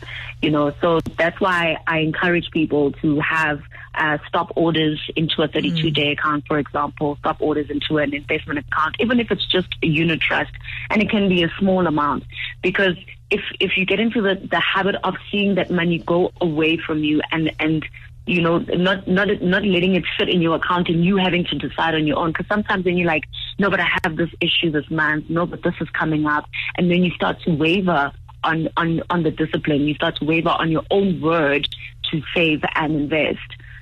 You 0.43 0.51
know, 0.51 0.73
so 0.81 1.01
that's 1.19 1.41
why 1.41 1.77
I 1.87 1.99
encourage 1.99 2.51
people 2.51 2.93
to 2.93 3.21
have 3.21 3.61
uh, 3.95 4.19
stop 4.29 4.53
orders 4.57 5.01
into 5.17 5.43
a 5.43 5.49
32 5.49 5.91
day 5.91 6.13
account, 6.13 6.47
for 6.47 6.59
example, 6.59 7.17
stop 7.17 7.41
orders 7.41 7.71
into 7.71 7.99
an 7.99 8.15
investment 8.15 8.59
account, 8.61 8.97
even 9.01 9.21
if 9.21 9.31
it's 9.31 9.45
just 9.47 9.69
a 9.83 9.87
unit 9.87 10.21
trust, 10.21 10.53
and 10.91 11.03
it 11.03 11.11
can 11.11 11.29
be 11.29 11.43
a 11.43 11.51
small 11.59 11.87
amount, 11.87 12.25
because 12.63 12.97
if 13.31 13.41
if 13.61 13.77
you 13.77 13.87
get 13.87 14.01
into 14.01 14.21
the, 14.21 14.35
the 14.51 14.61
habit 14.61 14.97
of 15.05 15.15
seeing 15.31 15.55
that 15.55 15.71
money 15.71 15.99
go 15.99 16.33
away 16.41 16.77
from 16.77 17.05
you 17.05 17.21
and 17.31 17.53
and 17.59 17.85
you 18.27 18.41
know, 18.41 18.59
not 18.59 19.09
not 19.09 19.29
not 19.43 19.65
letting 19.65 19.97
it 19.97 20.05
sit 20.19 20.29
in 20.29 20.41
your 20.41 20.57
account 20.57 20.89
and 20.89 21.05
you 21.05 21.17
having 21.17 21.45
to 21.47 21.57
decide 21.57 21.95
on 21.95 22.07
your 22.07 22.19
own. 22.19 22.31
Because 22.31 22.47
sometimes 22.47 22.85
then 22.85 22.97
you're 22.97 23.07
like, 23.07 23.25
no, 23.59 23.71
but 23.71 23.81
I 23.81 23.89
have 24.05 24.17
this 24.17 24.31
issue 24.41 24.71
this 24.71 24.89
month. 24.91 25.29
No, 25.29 25.47
but 25.47 25.63
this 25.63 25.75
is 25.81 25.89
coming 25.91 26.27
up, 26.27 26.49
and 26.77 26.91
then 26.91 27.03
you 27.03 27.11
start 27.11 27.41
to 27.43 27.51
waver 27.51 28.13
on 28.45 28.69
on 28.77 29.03
on 29.11 29.23
the 29.25 29.31
discipline. 29.31 29.83
You 29.83 29.95
start 29.95 30.17
to 30.17 30.25
waver 30.25 30.51
on 30.51 30.71
your 30.71 30.85
own 30.91 31.21
word 31.21 31.69
to 32.11 32.23
save 32.35 32.63
and 32.77 32.95
invest. 32.95 33.39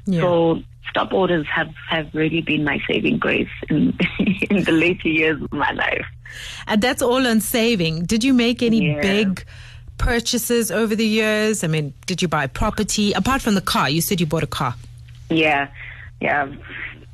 Yeah. 0.07 0.21
So 0.21 0.63
stop 0.91 1.13
orders 1.13 1.47
have 1.47 1.73
have 1.89 2.09
really 2.15 2.41
been 2.43 2.65
my 2.65 2.81
saving 2.89 3.19
grace 3.19 3.49
in 3.69 3.97
in 4.51 4.65
the 4.65 4.73
later 4.73 5.09
years 5.09 5.41
of 5.43 5.53
my 5.53 5.71
life. 5.73 6.07
And 6.67 6.81
that's 6.83 7.03
all 7.03 7.27
on 7.27 7.41
saving. 7.41 8.05
Did 8.05 8.23
you 8.25 8.35
make 8.35 8.63
any 8.63 8.87
Yeah. 8.87 9.01
big 9.01 9.45
purchases 9.99 10.71
over 10.71 10.95
the 10.95 11.07
years? 11.07 11.65
I 11.65 11.67
mean, 11.67 11.93
did 12.07 12.23
you 12.23 12.29
buy 12.29 12.47
property 12.47 13.13
apart 13.13 13.43
from 13.43 13.55
the 13.55 13.61
car? 13.61 13.89
You 13.91 14.01
said 14.01 14.21
you 14.21 14.27
bought 14.27 14.43
a 14.43 14.47
car. 14.49 14.75
Yeah, 15.31 15.69
yeah, 16.21 16.43
I've 16.45 16.59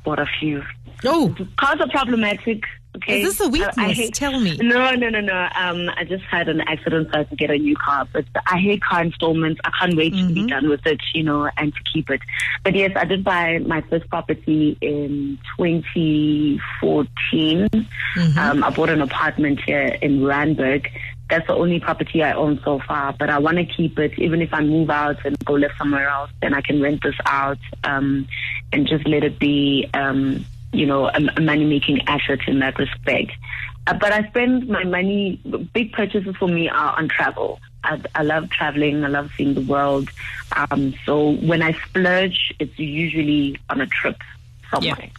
bought 0.03 0.19
a 0.19 0.27
few. 0.39 0.63
Oh, 1.03 1.35
Cars 1.57 1.79
are 1.81 1.89
problematic. 1.89 2.63
Okay. 2.95 3.21
Is 3.21 3.37
this 3.37 3.47
a 3.47 3.49
weakness? 3.49 3.77
I 3.77 3.91
hate- 3.93 4.13
Tell 4.13 4.39
me. 4.39 4.57
No, 4.57 4.91
no, 4.95 5.09
no, 5.09 5.19
no. 5.19 5.47
Um, 5.55 5.89
I 5.97 6.03
just 6.05 6.23
had 6.25 6.47
an 6.49 6.61
accident, 6.61 7.09
so 7.11 7.15
I 7.15 7.17
had 7.19 7.29
to 7.29 7.35
get 7.35 7.49
a 7.51 7.57
new 7.57 7.75
car. 7.75 8.07
But 8.11 8.25
I 8.47 8.57
hate 8.59 8.81
car 8.81 9.01
installments. 9.03 9.59
I 9.63 9.71
can't 9.79 9.95
wait 9.97 10.13
to 10.13 10.19
Mm-hmm. 10.19 10.33
be 10.33 10.47
done 10.47 10.69
with 10.69 10.85
it, 10.87 11.01
you 11.13 11.23
know, 11.23 11.49
and 11.57 11.73
to 11.73 11.79
keep 11.91 12.09
it. 12.09 12.21
But 12.63 12.75
yes, 12.75 12.91
I 12.95 13.05
did 13.05 13.23
buy 13.23 13.59
my 13.59 13.81
first 13.81 14.09
property 14.09 14.77
in 14.81 15.37
2014. 15.57 17.67
Mm-hmm. 17.69 18.39
Um, 18.39 18.63
I 18.63 18.69
bought 18.69 18.89
an 18.89 19.01
apartment 19.01 19.59
here 19.65 19.97
in 20.01 20.21
Randburg. 20.21 20.87
That's 21.29 21.45
the 21.47 21.55
only 21.55 21.79
property 21.79 22.21
I 22.23 22.33
own 22.33 22.59
so 22.63 22.79
far, 22.87 23.13
but 23.17 23.31
I 23.31 23.39
want 23.39 23.57
to 23.57 23.65
keep 23.65 23.97
it. 23.97 24.17
Even 24.19 24.41
if 24.43 24.53
I 24.53 24.61
move 24.61 24.91
out 24.91 25.17
and 25.25 25.35
go 25.43 25.53
live 25.53 25.71
somewhere 25.77 26.07
else, 26.07 26.29
then 26.41 26.53
I 26.53 26.61
can 26.61 26.79
rent 26.81 27.01
this 27.01 27.15
out 27.25 27.57
um, 27.83 28.27
and 28.71 28.85
just 28.87 29.07
let 29.07 29.23
it 29.23 29.39
be, 29.39 29.89
um, 29.95 30.45
you 30.73 30.85
know, 30.85 31.07
a, 31.07 31.19
a 31.37 31.41
money-making 31.41 32.01
asset 32.07 32.39
in 32.47 32.59
that 32.59 32.77
respect. 32.77 33.31
Uh, 33.87 33.93
but 33.93 34.11
I 34.11 34.27
spend 34.29 34.67
my 34.67 34.83
money. 34.83 35.39
Big 35.73 35.91
purchases 35.93 36.35
for 36.37 36.47
me 36.47 36.69
are 36.69 36.97
on 36.97 37.07
travel. 37.07 37.59
I, 37.83 38.01
I 38.15 38.23
love 38.23 38.49
traveling. 38.49 39.03
I 39.03 39.07
love 39.09 39.29
seeing 39.37 39.53
the 39.53 39.61
world. 39.61 40.09
Um, 40.53 40.95
so 41.05 41.33
when 41.33 41.61
I 41.61 41.73
splurge, 41.73 42.53
it's 42.59 42.77
usually 42.79 43.59
on 43.69 43.81
a 43.81 43.85
trip 43.85 44.17
somewhere. 44.71 45.09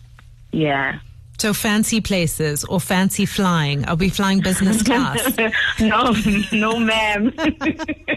Yeah. 0.52 0.98
so 1.38 1.52
fancy 1.52 2.00
places 2.00 2.64
or 2.64 2.80
fancy 2.80 3.26
flying? 3.26 3.84
Are 3.84 3.94
we 3.96 4.08
flying 4.08 4.40
business 4.40 4.82
class? 4.88 5.36
no, 5.78 6.14
no, 6.52 6.78
ma'am. 6.78 7.32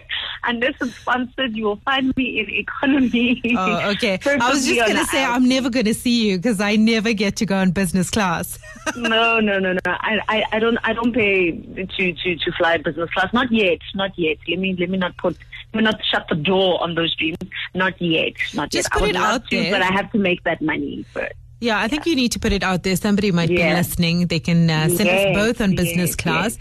Unless 0.50 0.82
it's 0.82 0.96
sponsored, 0.96 1.56
you 1.56 1.66
will 1.66 1.80
find 1.86 2.12
me 2.18 2.40
in 2.40 2.50
economy. 2.50 3.40
Oh, 3.56 3.92
okay. 3.92 4.18
I 4.26 4.50
was 4.50 4.66
just 4.66 4.80
going 4.80 4.98
to 4.98 5.06
say. 5.06 5.24
I'm 5.24 5.48
never 5.48 5.70
going 5.70 5.86
to 5.86 5.94
see 5.94 6.28
you 6.28 6.38
because 6.38 6.60
I 6.60 6.76
never 6.76 7.14
get 7.14 7.36
to 7.36 7.46
go 7.46 7.60
in 7.60 7.70
business 7.70 8.10
class. 8.10 8.58
no, 8.96 9.40
no, 9.40 9.60
no, 9.60 9.74
no. 9.74 9.80
I, 9.86 10.18
I, 10.28 10.44
I 10.54 10.60
don't, 10.60 10.80
I 10.84 10.94
don't 10.94 11.14
pay 11.14 11.52
to, 11.52 11.86
to, 11.86 12.36
to 12.36 12.52
fly 12.58 12.78
business 12.78 13.12
class. 13.12 13.32
Not 13.32 13.52
yet, 13.52 13.78
not 13.94 14.18
yet. 14.18 14.38
Let 14.48 14.58
me, 14.58 14.76
let 14.80 14.90
me 14.90 14.98
not 14.98 15.16
put, 15.18 15.38
let 15.74 15.78
me 15.78 15.84
not 15.84 16.04
shut 16.04 16.26
the 16.30 16.36
door 16.36 16.82
on 16.82 16.96
those 16.96 17.16
dreams. 17.16 17.38
Not 17.76 18.02
yet, 18.02 18.34
not 18.56 18.72
Just 18.72 18.90
yet. 18.92 18.92
put 18.94 19.02
I 19.04 19.06
would 19.06 19.16
it 19.16 19.22
out 19.22 19.50
to, 19.52 19.56
there. 19.56 19.72
but 19.72 19.84
I 19.84 19.92
have 19.94 20.12
to 20.14 20.18
make 20.18 20.44
that 20.46 20.64
money 20.64 21.06
first. 21.14 21.34
Yeah, 21.62 21.80
I 21.80 21.88
think 21.90 22.06
you 22.06 22.16
need 22.16 22.32
to 22.32 22.40
put 22.40 22.54
it 22.54 22.64
out 22.64 22.84
there. 22.84 22.96
Somebody 22.96 23.32
might 23.32 23.50
be 23.50 23.58
listening. 23.58 24.28
They 24.28 24.40
can 24.40 24.70
uh, 24.70 24.88
send 24.88 25.10
Yes, 25.10 25.26
us 25.26 25.36
both 25.36 25.62
on 25.62 25.76
business 25.76 26.12
yes, 26.12 26.16
class. 26.16 26.58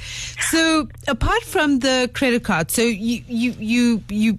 So, 0.50 0.88
apart 1.06 1.42
from 1.44 1.78
the 1.78 2.10
credit 2.14 2.42
card, 2.42 2.70
so 2.72 2.82
you 2.82 3.22
you 3.28 3.54
you 3.58 4.02
you 4.08 4.38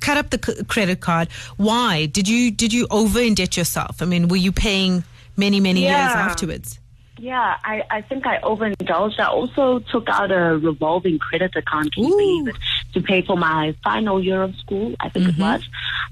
cut 0.00 0.16
up 0.16 0.30
the 0.30 0.40
c- 0.44 0.62
credit 0.64 1.00
card. 1.00 1.28
Why 1.56 2.06
did 2.06 2.28
you 2.28 2.52
did 2.52 2.72
you 2.72 2.86
over 2.90 3.18
indebt 3.18 3.56
yourself? 3.56 4.00
I 4.00 4.04
mean, 4.04 4.28
were 4.28 4.36
you 4.36 4.52
paying 4.52 5.02
many 5.36 5.58
many 5.58 5.80
years 5.80 6.12
afterwards? 6.14 6.78
Yeah, 7.18 7.56
I, 7.64 7.82
I 7.90 8.00
think 8.02 8.26
I 8.26 8.38
overindulged. 8.40 9.18
I 9.18 9.26
also 9.28 9.78
took 9.78 10.08
out 10.08 10.30
a 10.30 10.58
revolving 10.58 11.18
credit 11.18 11.56
account, 11.56 11.94
can 11.94 12.04
you 12.04 12.10
believe 12.10 12.48
it, 12.48 12.56
to 12.92 13.00
pay 13.00 13.22
for 13.22 13.36
my 13.36 13.74
final 13.82 14.22
year 14.22 14.42
of 14.42 14.54
school, 14.56 14.94
I 15.00 15.08
think 15.08 15.26
Mm-hmm. 15.26 15.40
it 15.40 15.44
was. 15.44 15.68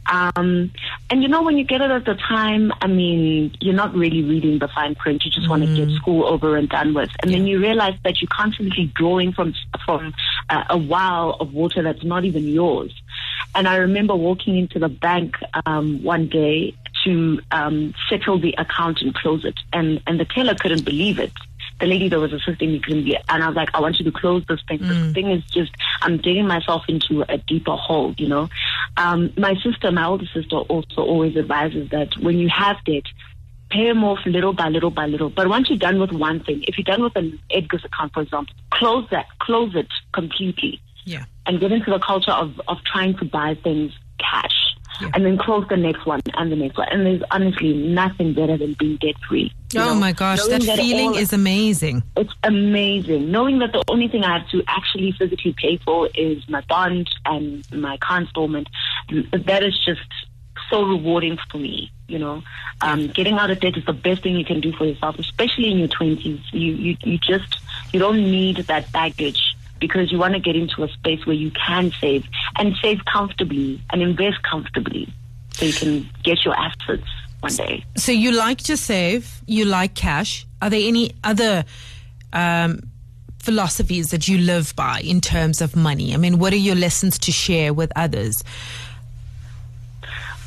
Um, 0.06 0.70
and 1.10 1.22
you 1.22 1.28
know, 1.28 1.42
when 1.42 1.56
you 1.58 1.64
get 1.64 1.80
it 1.80 1.90
at 1.90 2.04
the 2.04 2.14
time, 2.14 2.72
I 2.80 2.86
mean, 2.86 3.54
you're 3.60 3.74
not 3.74 3.94
really 3.94 4.22
reading 4.22 4.58
the 4.58 4.68
fine 4.68 4.94
print. 4.94 5.24
You 5.24 5.30
just 5.30 5.48
want 5.48 5.62
to 5.62 5.76
get 5.76 5.90
school 5.96 6.24
over 6.24 6.56
and 6.56 6.68
done 6.68 6.94
with. 6.94 7.10
And 7.22 7.32
then 7.32 7.46
you 7.46 7.60
realize 7.60 7.94
that 8.04 8.20
you're 8.20 8.28
constantly 8.32 8.90
drawing 8.94 9.32
from, 9.32 9.54
from 9.84 10.14
uh, 10.48 10.64
a 10.70 10.78
well 10.78 11.36
of 11.40 11.52
water 11.52 11.82
that's 11.82 12.04
not 12.04 12.24
even 12.24 12.48
yours. 12.48 12.94
And 13.54 13.68
I 13.68 13.76
remember 13.76 14.14
walking 14.16 14.58
into 14.58 14.78
the 14.78 14.88
bank 14.88 15.36
um, 15.66 16.02
one 16.02 16.28
day 16.28 16.74
to 17.04 17.40
um, 17.50 17.94
settle 18.08 18.38
the 18.38 18.54
account 18.58 19.00
and 19.02 19.14
close 19.14 19.44
it, 19.44 19.58
and 19.72 20.00
and 20.06 20.18
the 20.18 20.24
teller 20.24 20.54
couldn't 20.54 20.84
believe 20.84 21.18
it. 21.18 21.32
The 21.80 21.86
lady 21.86 22.08
that 22.08 22.20
was 22.20 22.32
assisting 22.32 22.70
me 22.72 22.78
couldn't 22.80 23.02
believe 23.02 23.16
it, 23.16 23.24
and 23.28 23.42
I 23.42 23.48
was 23.48 23.56
like, 23.56 23.70
I 23.74 23.80
want 23.80 23.98
you 23.98 24.04
to 24.04 24.12
close 24.12 24.44
this 24.48 24.60
thing. 24.68 24.78
This 24.78 25.12
thing 25.12 25.30
is 25.30 25.42
just, 25.46 25.72
I'm 26.02 26.18
digging 26.18 26.46
myself 26.46 26.84
into 26.88 27.24
a 27.28 27.36
deeper 27.38 27.74
hole, 27.74 28.14
you 28.16 28.28
know. 28.28 28.48
Um, 28.96 29.32
my 29.36 29.54
sister, 29.60 29.90
my 29.90 30.04
older 30.06 30.26
sister, 30.32 30.54
also 30.56 31.02
always 31.02 31.36
advises 31.36 31.90
that 31.90 32.16
when 32.18 32.38
you 32.38 32.48
have 32.48 32.76
debt, 32.84 33.02
pay 33.70 33.88
them 33.88 34.04
off 34.04 34.20
little 34.24 34.52
by 34.52 34.68
little 34.68 34.90
by 34.90 35.06
little. 35.06 35.30
But 35.30 35.48
once 35.48 35.68
you're 35.68 35.78
done 35.78 35.98
with 35.98 36.12
one 36.12 36.44
thing, 36.44 36.62
if 36.68 36.78
you're 36.78 36.84
done 36.84 37.02
with 37.02 37.16
an 37.16 37.40
Edgar's 37.50 37.84
account, 37.84 38.12
for 38.14 38.22
example, 38.22 38.54
close 38.70 39.08
that, 39.10 39.26
close 39.40 39.74
it 39.74 39.88
completely 40.12 40.80
Yeah. 41.04 41.24
and 41.44 41.58
get 41.58 41.72
into 41.72 41.90
the 41.90 41.98
culture 41.98 42.30
of, 42.30 42.60
of 42.68 42.78
trying 42.84 43.16
to 43.18 43.24
buy 43.24 43.56
things 43.56 43.92
cash. 44.20 44.73
Yeah. 45.00 45.10
And 45.14 45.24
then 45.24 45.38
close 45.38 45.66
the 45.68 45.76
next 45.76 46.06
one 46.06 46.20
and 46.34 46.52
the 46.52 46.56
next 46.56 46.76
one. 46.78 46.88
And 46.90 47.04
there's 47.04 47.22
honestly 47.30 47.74
nothing 47.74 48.32
better 48.32 48.56
than 48.56 48.74
being 48.74 48.96
debt 48.96 49.16
free. 49.28 49.52
Oh 49.76 49.94
my 49.94 50.12
gosh, 50.12 50.42
that 50.44 50.62
feeling 50.62 51.16
is 51.16 51.32
amazing. 51.32 52.02
It's 52.16 52.32
amazing. 52.44 53.30
Knowing 53.30 53.58
that 53.58 53.72
the 53.72 53.82
only 53.88 54.08
thing 54.08 54.22
I 54.24 54.38
have 54.38 54.48
to 54.50 54.62
actually 54.68 55.12
physically 55.12 55.54
pay 55.56 55.78
for 55.78 56.08
is 56.14 56.48
my 56.48 56.60
bond 56.68 57.10
and 57.24 57.66
my 57.72 57.96
car 57.98 58.20
installment. 58.20 58.68
That 59.32 59.64
is 59.64 59.76
just 59.84 60.00
so 60.70 60.84
rewarding 60.84 61.38
for 61.50 61.58
me. 61.58 61.90
You 62.06 62.18
know, 62.18 62.42
um, 62.82 63.08
getting 63.08 63.34
out 63.34 63.50
of 63.50 63.60
debt 63.60 63.76
is 63.76 63.84
the 63.86 63.92
best 63.92 64.22
thing 64.22 64.36
you 64.36 64.44
can 64.44 64.60
do 64.60 64.72
for 64.72 64.84
yourself, 64.84 65.18
especially 65.18 65.70
in 65.70 65.78
your 65.78 65.88
twenties. 65.88 66.40
You, 66.52 66.72
you 66.72 66.96
you 67.02 67.18
just 67.18 67.58
you 67.92 67.98
don't 67.98 68.18
need 68.18 68.58
that 68.58 68.92
baggage 68.92 69.53
because 69.80 70.10
you 70.10 70.18
want 70.18 70.34
to 70.34 70.40
get 70.40 70.56
into 70.56 70.82
a 70.82 70.88
space 70.88 71.26
where 71.26 71.36
you 71.36 71.50
can 71.50 71.92
save 72.00 72.24
and 72.56 72.74
save 72.80 73.04
comfortably 73.04 73.82
and 73.90 74.02
invest 74.02 74.42
comfortably, 74.42 75.12
so 75.52 75.66
you 75.66 75.72
can 75.72 76.10
get 76.22 76.44
your 76.44 76.54
assets 76.56 77.06
one 77.40 77.54
day. 77.54 77.84
So 77.96 78.12
you 78.12 78.32
like 78.32 78.58
to 78.62 78.76
save, 78.76 79.42
you 79.46 79.64
like 79.64 79.94
cash. 79.94 80.46
Are 80.62 80.70
there 80.70 80.80
any 80.82 81.12
other 81.22 81.64
um, 82.32 82.80
philosophies 83.40 84.10
that 84.10 84.26
you 84.26 84.38
live 84.38 84.74
by 84.76 85.00
in 85.00 85.20
terms 85.20 85.60
of 85.60 85.76
money? 85.76 86.14
I 86.14 86.16
mean, 86.16 86.38
what 86.38 86.52
are 86.52 86.56
your 86.56 86.76
lessons 86.76 87.18
to 87.20 87.32
share 87.32 87.74
with 87.74 87.92
others? 87.94 88.42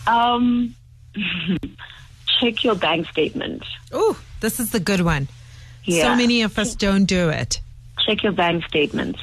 Um, 0.08 0.76
check 2.40 2.64
your 2.64 2.76
bank 2.76 3.08
statement. 3.08 3.64
Oh, 3.92 4.20
this 4.40 4.60
is 4.60 4.72
the 4.72 4.80
good 4.80 5.02
one. 5.02 5.28
So 5.90 6.16
many 6.16 6.42
of 6.42 6.60
us 6.60 6.76
don't 6.76 7.06
do 7.06 7.30
it. 7.30 7.62
Check 8.08 8.24
your 8.24 8.32
bank 8.32 8.66
statements. 8.66 9.20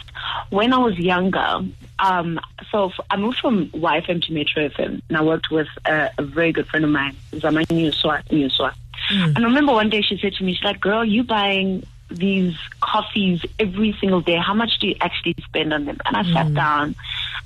When 0.50 0.72
I 0.72 0.78
was 0.78 0.98
younger, 0.98 1.62
um, 1.98 2.38
so 2.70 2.92
I 3.10 3.16
moved 3.16 3.38
from 3.38 3.68
YFM 3.70 4.22
to 4.26 4.32
Metro 4.32 4.68
FM, 4.68 5.00
and 5.08 5.16
I 5.16 5.22
worked 5.22 5.50
with 5.50 5.68
a, 5.86 6.10
a 6.18 6.22
very 6.22 6.52
good 6.52 6.66
friend 6.68 6.84
of 6.84 6.90
mine, 6.90 7.16
Zaman 7.38 7.64
Newswa. 7.66 8.24
Newswa. 8.28 8.74
And 9.10 9.38
I 9.38 9.42
remember 9.42 9.72
one 9.72 9.90
day 9.90 10.02
she 10.02 10.16
said 10.18 10.34
to 10.34 10.44
me, 10.44 10.54
she's 10.54 10.64
like, 10.64 10.80
girl, 10.80 11.04
you 11.04 11.24
buying 11.24 11.86
these 12.10 12.56
coffees 12.80 13.44
every 13.58 13.96
single 14.00 14.20
day. 14.20 14.36
How 14.36 14.54
much 14.54 14.78
do 14.78 14.86
you 14.86 14.96
actually 15.00 15.34
spend 15.44 15.72
on 15.72 15.84
them? 15.84 15.98
And 16.04 16.16
I 16.16 16.32
sat 16.32 16.54
down, 16.54 16.94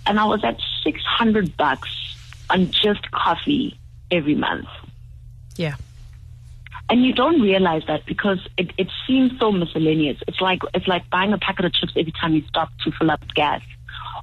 and 0.07 0.21
I 0.21 0.25
was 0.25 0.45
at 0.45 0.61
600 0.85 1.57
bucks 1.57 1.91
on 2.51 2.71
just 2.71 3.11
coffee 3.11 3.79
every 4.11 4.35
month. 4.35 4.69
Yeah. 5.57 5.75
And 6.91 7.05
you 7.05 7.13
don't 7.13 7.41
realize 7.41 7.83
that 7.87 8.07
because 8.07 8.39
it, 8.57 8.71
it 8.79 8.89
seems 9.07 9.39
so 9.39 9.53
miscellaneous. 9.53 10.19
It's 10.27 10.41
like 10.41 10.61
it's 10.73 10.89
like 10.89 11.09
buying 11.11 11.33
a 11.33 11.39
packet 11.39 11.67
of 11.67 11.73
chips 11.75 11.93
every 11.97 12.13
time 12.13 12.35
you 12.35 12.43
stop 12.49 12.71
to 12.85 12.93
fill 12.93 13.11
up 13.11 13.21
gas, 13.35 13.61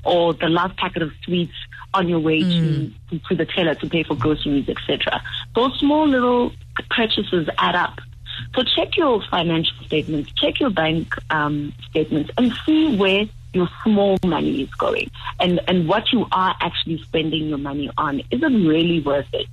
or 0.04 0.34
the 0.34 0.50
last 0.50 0.76
packet 0.78 1.04
of 1.04 1.12
sweets 1.24 1.54
on 1.94 2.10
your 2.10 2.20
way 2.20 2.42
to 2.42 2.92
to 3.28 3.36
the 3.36 3.46
teller 3.46 3.76
to 3.76 3.88
pay 3.88 4.04
for 4.04 4.16
groceries, 4.16 4.68
etc. 4.68 5.22
Those 5.54 5.78
small 5.80 6.08
little 6.08 6.52
purchases 6.90 7.48
add 7.58 7.76
up. 7.76 8.00
So 8.56 8.64
check 8.64 8.98
your 8.98 9.22
financial 9.30 9.76
statements, 9.86 10.32
check 10.34 10.60
your 10.60 10.70
bank 10.70 11.16
um, 11.30 11.74
statements, 11.90 12.32
and 12.38 12.52
see 12.66 12.98
where 12.98 13.26
your 13.54 13.70
small 13.84 14.18
money 14.26 14.64
is 14.64 14.70
going, 14.72 15.10
and 15.40 15.62
and 15.68 15.88
what 15.88 16.12
you 16.12 16.26
are 16.32 16.56
actually 16.60 17.02
spending 17.04 17.48
your 17.48 17.60
money 17.60 17.90
on. 17.98 18.20
Is 18.32 18.42
it 18.42 18.46
really 18.46 19.02
worth 19.02 19.32
it? 19.34 19.50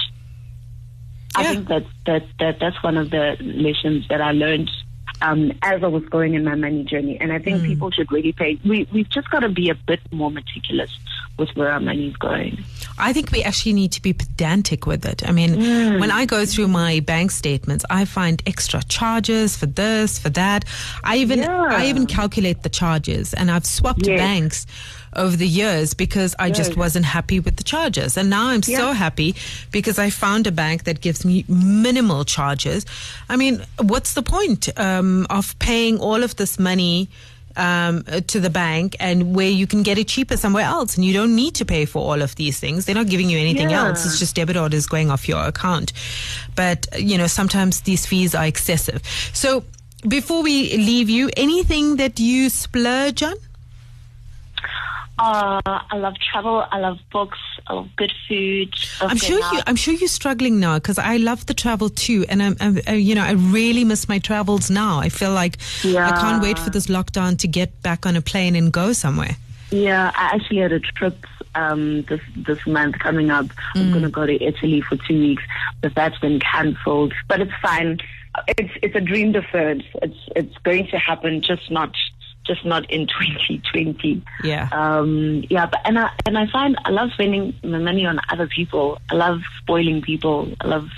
I 1.34 1.44
think 1.54 1.68
that 1.68 1.84
that 2.06 2.24
that 2.38 2.58
that's 2.60 2.82
one 2.82 2.96
of 2.96 3.10
the 3.10 3.36
lessons 3.40 4.06
that 4.08 4.20
I 4.20 4.32
learned 4.32 4.70
um, 5.20 5.52
as 5.62 5.82
I 5.84 5.86
was 5.86 6.04
going 6.06 6.34
in 6.34 6.44
my 6.44 6.54
money 6.56 6.84
journey, 6.84 7.18
and 7.20 7.32
I 7.32 7.38
think 7.38 7.62
people 7.62 7.90
should 7.90 8.10
really 8.10 8.32
pay. 8.32 8.58
We 8.64 8.86
we've 8.92 9.08
just 9.08 9.30
got 9.30 9.40
to 9.40 9.48
be 9.48 9.70
a 9.70 9.74
bit 9.74 10.00
more 10.12 10.30
meticulous 10.30 10.90
with 11.38 11.48
where 11.56 11.70
our 11.70 11.80
money 11.80 12.08
is 12.08 12.16
going. 12.16 12.62
I 12.98 13.12
think 13.12 13.32
we 13.32 13.42
actually 13.42 13.72
need 13.72 13.92
to 13.92 14.02
be 14.02 14.12
pedantic 14.12 14.86
with 14.86 15.06
it. 15.06 15.26
I 15.26 15.32
mean, 15.32 15.58
when 16.00 16.10
I 16.10 16.26
go 16.26 16.44
through 16.44 16.68
my 16.68 17.00
bank 17.00 17.30
statements, 17.30 17.84
I 17.88 18.04
find 18.04 18.42
extra 18.46 18.82
charges 18.82 19.56
for 19.56 19.66
this, 19.66 20.18
for 20.18 20.28
that. 20.30 20.64
I 21.04 21.16
even 21.18 21.38
Yeah. 21.38 21.68
I 21.70 21.86
even 21.86 22.06
calculate 22.06 22.62
the 22.62 22.68
charges, 22.68 23.32
and 23.32 23.50
I've 23.50 23.64
swapped 23.66 24.06
Yes. 24.06 24.18
banks 24.18 24.66
over 25.14 25.36
the 25.36 25.46
years 25.46 25.94
because 25.94 26.34
I 26.38 26.50
just 26.50 26.76
wasn't 26.76 27.04
happy 27.04 27.40
with 27.40 27.56
the 27.56 27.64
charges. 27.64 28.16
And 28.16 28.30
now 28.30 28.48
I'm 28.48 28.62
so 28.62 28.92
happy 28.92 29.34
because 29.70 29.98
I 29.98 30.10
found 30.10 30.46
a 30.46 30.52
bank 30.52 30.84
that 30.84 31.00
gives 31.00 31.24
me 31.24 31.44
minimal 31.48 32.24
charges. 32.24 32.86
I 33.28 33.36
mean, 33.36 33.64
what's 33.78 34.14
the 34.14 34.22
point 34.22 34.68
um, 34.78 35.26
of 35.30 35.58
paying 35.58 35.98
all 35.98 36.22
of 36.22 36.36
this 36.36 36.58
money? 36.58 37.08
um, 37.54 38.02
to 38.28 38.40
the 38.40 38.48
bank 38.48 38.96
and 38.98 39.34
where 39.36 39.50
you 39.50 39.66
can 39.66 39.82
get 39.82 39.98
it 39.98 40.08
cheaper 40.08 40.38
somewhere 40.38 40.64
else 40.64 40.96
and 40.96 41.04
you 41.04 41.12
don't 41.12 41.36
need 41.36 41.54
to 41.56 41.66
pay 41.66 41.84
for 41.84 41.98
all 41.98 42.22
of 42.22 42.34
these 42.36 42.58
things. 42.58 42.86
They're 42.86 42.94
not 42.94 43.08
giving 43.08 43.28
you 43.28 43.38
anything 43.38 43.68
Yeah. 43.68 43.88
else. 43.88 44.06
It's 44.06 44.18
just 44.18 44.34
debit 44.36 44.56
orders 44.56 44.86
going 44.86 45.10
off 45.10 45.28
your 45.28 45.44
account. 45.44 45.92
But, 46.56 46.86
you 46.98 47.18
know, 47.18 47.26
sometimes 47.26 47.82
these 47.82 48.06
fees 48.06 48.34
are 48.34 48.46
excessive. 48.46 49.02
So 49.34 49.64
before 50.08 50.42
we 50.42 50.78
leave 50.78 51.10
you, 51.10 51.30
anything 51.36 51.96
that 51.96 52.18
you 52.18 52.48
splurge 52.48 53.22
on? 53.22 53.34
Uh, 55.22 55.60
I 55.64 55.96
love 55.98 56.14
travel. 56.18 56.66
I 56.72 56.80
love 56.80 56.98
books. 57.12 57.38
I 57.68 57.74
love 57.74 57.88
good 57.96 58.12
food. 58.28 58.74
Love 59.00 59.12
I'm 59.12 59.16
sure 59.16 59.38
you. 59.38 59.60
I'm 59.68 59.76
sure 59.76 59.94
you're 59.94 60.08
struggling 60.08 60.58
now 60.58 60.78
because 60.78 60.98
I 60.98 61.16
love 61.18 61.46
the 61.46 61.54
travel 61.54 61.90
too, 61.90 62.24
and 62.28 62.42
I'm, 62.42 62.56
I'm 62.58 62.80
uh, 62.88 62.92
you 62.92 63.14
know, 63.14 63.22
I 63.22 63.32
really 63.32 63.84
miss 63.84 64.08
my 64.08 64.18
travels 64.18 64.68
now. 64.68 64.98
I 64.98 65.10
feel 65.10 65.32
like 65.32 65.58
I 65.84 66.18
can't 66.20 66.42
wait 66.42 66.58
for 66.58 66.70
this 66.70 66.88
lockdown 66.88 67.38
to 67.38 67.48
get 67.48 67.82
back 67.82 68.04
on 68.04 68.16
a 68.16 68.20
plane 68.20 68.56
and 68.56 68.72
go 68.72 68.92
somewhere. 68.92 69.36
Yeah, 69.70 70.10
I 70.14 70.34
actually 70.34 70.58
had 70.58 70.72
a 70.72 70.80
trip 70.80 71.24
um, 71.54 72.02
this 72.02 72.20
this 72.34 72.66
month 72.66 72.98
coming 72.98 73.30
up. 73.30 73.46
I'm 73.76 73.90
going 73.90 74.02
to 74.02 74.10
go 74.10 74.26
to 74.26 74.42
Italy 74.42 74.80
for 74.80 74.96
two 74.96 75.20
weeks, 75.20 75.44
but 75.80 75.94
that's 75.94 76.18
been 76.18 76.40
cancelled. 76.40 77.14
But 77.28 77.40
it's 77.40 77.54
fine. 77.62 78.00
It's 78.48 78.72
it's 78.82 78.96
a 78.96 79.00
dream 79.00 79.32
deferred. 79.32 79.84
It's 80.02 80.18
it's 80.34 80.58
going 80.58 80.88
to 80.88 80.98
happen, 80.98 81.42
just 81.42 81.70
not 81.70 81.94
just 82.44 82.64
not 82.64 82.90
in 82.90 83.06
2020. 83.20 84.22
Yeah. 84.44 84.68
Um, 84.72 85.44
yeah, 85.48 85.66
but 85.66 85.80
and 85.84 85.98
I 85.98 86.10
and 86.26 86.36
I 86.38 86.46
find 86.46 86.76
I 86.84 86.90
love 86.90 87.10
spending 87.12 87.54
my 87.62 87.78
money 87.78 88.04
on 88.06 88.18
other 88.30 88.46
people. 88.46 88.98
I 89.10 89.14
love 89.14 89.40
spoiling 89.60 90.02
people. 90.02 90.52
I 90.60 90.66
love 90.66 90.88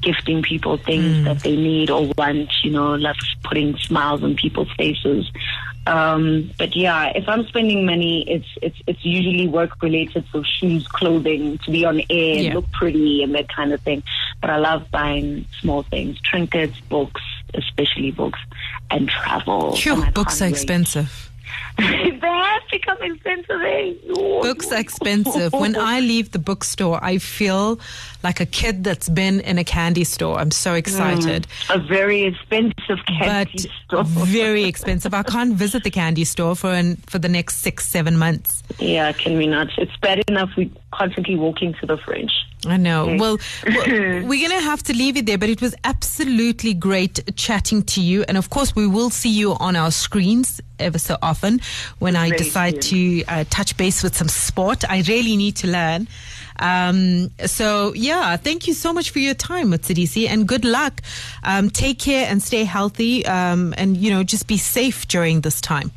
gifting 0.00 0.42
people 0.42 0.76
things 0.78 1.24
that 1.24 1.40
they 1.44 1.54
need 1.54 1.88
or 1.90 2.10
want. 2.18 2.50
You 2.64 2.70
know, 2.72 2.94
love 2.94 3.16
putting 3.44 3.76
smiles 3.78 4.22
on 4.22 4.34
people's 4.36 4.70
faces. 4.76 5.30
Um, 5.84 6.50
but 6.58 6.76
yeah, 6.76 7.10
if 7.14 7.28
I'm 7.28 7.44
spending 7.48 7.84
money, 7.84 8.24
it's 8.28 8.46
it's 8.62 8.78
it's 8.86 9.04
usually 9.04 9.48
work 9.48 9.82
related, 9.82 10.24
so 10.32 10.42
shoes, 10.44 10.86
clothing, 10.86 11.58
to 11.58 11.70
be 11.72 11.84
on 11.84 12.00
air, 12.08 12.36
Yeah. 12.36 12.54
look 12.54 12.70
pretty, 12.70 13.22
and 13.24 13.34
that 13.34 13.48
kind 13.48 13.72
of 13.72 13.80
thing. 13.80 14.02
But 14.40 14.50
I 14.50 14.58
love 14.58 14.88
buying 14.92 15.44
small 15.60 15.82
things, 15.82 16.20
trinkets, 16.20 16.78
books, 16.88 17.20
especially 17.54 18.12
books, 18.12 18.38
and 18.92 19.08
travel. 19.08 19.74
Phew, 19.76 20.02
And 20.02 20.14
books 20.14 20.40
are 20.42 20.46
expensive. 20.48 21.28
they 21.78 21.84
have 22.20 22.62
become 22.70 22.98
expensive. 23.02 23.60
eh? 23.62 23.94
Books 24.42 24.70
are 24.72 24.78
expensive. 24.78 25.52
When 25.54 25.74
I 25.74 26.00
leave 26.12 26.30
the 26.32 26.38
bookstore, 26.38 27.02
I 27.02 27.16
feel 27.18 27.80
like 28.22 28.40
a 28.40 28.46
kid 28.46 28.84
that's 28.84 29.08
been 29.08 29.40
in 29.40 29.56
a 29.58 29.64
candy 29.64 30.04
store. 30.04 30.38
I'm 30.38 30.50
so 30.50 30.74
excited. 30.74 31.46
a 31.70 31.78
very 31.78 32.22
expensive 32.24 32.98
candy 33.06 33.68
But 33.88 34.04
store. 34.04 34.04
very 34.26 34.64
expensive. 34.64 35.14
I 35.14 35.22
can't 35.22 35.54
visit 35.54 35.82
the 35.84 35.90
candy 35.90 36.24
store 36.24 36.54
for 36.54 36.70
an, 36.72 36.96
for 37.06 37.18
the 37.18 37.28
next 37.28 37.56
six, 37.58 37.88
seven 37.88 38.18
months. 38.18 38.62
yeah, 38.78 39.12
can 39.12 39.36
we 39.38 39.46
not? 39.46 39.68
It's 39.78 39.96
bad 40.02 40.22
enough 40.28 40.50
we 40.56 40.70
constantly 40.92 41.36
walking 41.36 41.74
to 41.80 41.86
the 41.86 41.96
fridge. 41.96 42.34
I 42.66 42.76
know. 42.76 43.02
Okay. 43.04 43.16
Well, 43.18 43.38
well, 43.66 43.86
we're 43.88 44.48
going 44.48 44.60
to 44.60 44.64
have 44.64 44.82
to 44.84 44.92
leave 44.92 45.16
it 45.16 45.26
there, 45.26 45.38
but 45.38 45.48
it 45.48 45.60
was 45.60 45.74
absolutely 45.82 46.74
great 46.74 47.34
chatting 47.36 47.82
to 47.84 48.00
you. 48.00 48.24
And 48.28 48.36
of 48.36 48.50
course, 48.50 48.76
we 48.76 48.86
will 48.86 49.10
see 49.10 49.30
you 49.30 49.54
on 49.54 49.74
our 49.74 49.90
screens 49.90 50.60
ever 50.78 50.98
so 50.98 51.16
often 51.22 51.60
when 51.98 52.14
I 52.14 52.30
decide 52.30 52.80
to 52.82 53.24
uh, 53.24 53.44
touch 53.50 53.76
base 53.76 54.02
with 54.02 54.16
some 54.16 54.28
sport. 54.28 54.84
I 54.88 55.02
really 55.08 55.36
need 55.36 55.56
to 55.56 55.68
learn. 55.68 56.06
Um, 56.58 57.30
so, 57.46 57.92
yeah, 57.94 58.36
thank 58.36 58.68
you 58.68 58.74
so 58.74 58.92
much 58.92 59.10
for 59.10 59.18
your 59.18 59.34
time, 59.34 59.72
Motshidisi, 59.72 60.28
and 60.28 60.46
good 60.46 60.64
luck. 60.64 61.00
Um, 61.42 61.70
take 61.70 61.98
care 61.98 62.26
and 62.28 62.40
stay 62.40 62.62
healthy, 62.62 63.26
um, 63.26 63.74
and, 63.76 63.96
you 63.96 64.10
know, 64.10 64.22
just 64.22 64.46
be 64.46 64.58
safe 64.58 65.08
during 65.08 65.40
this 65.40 65.60
time. 65.60 65.90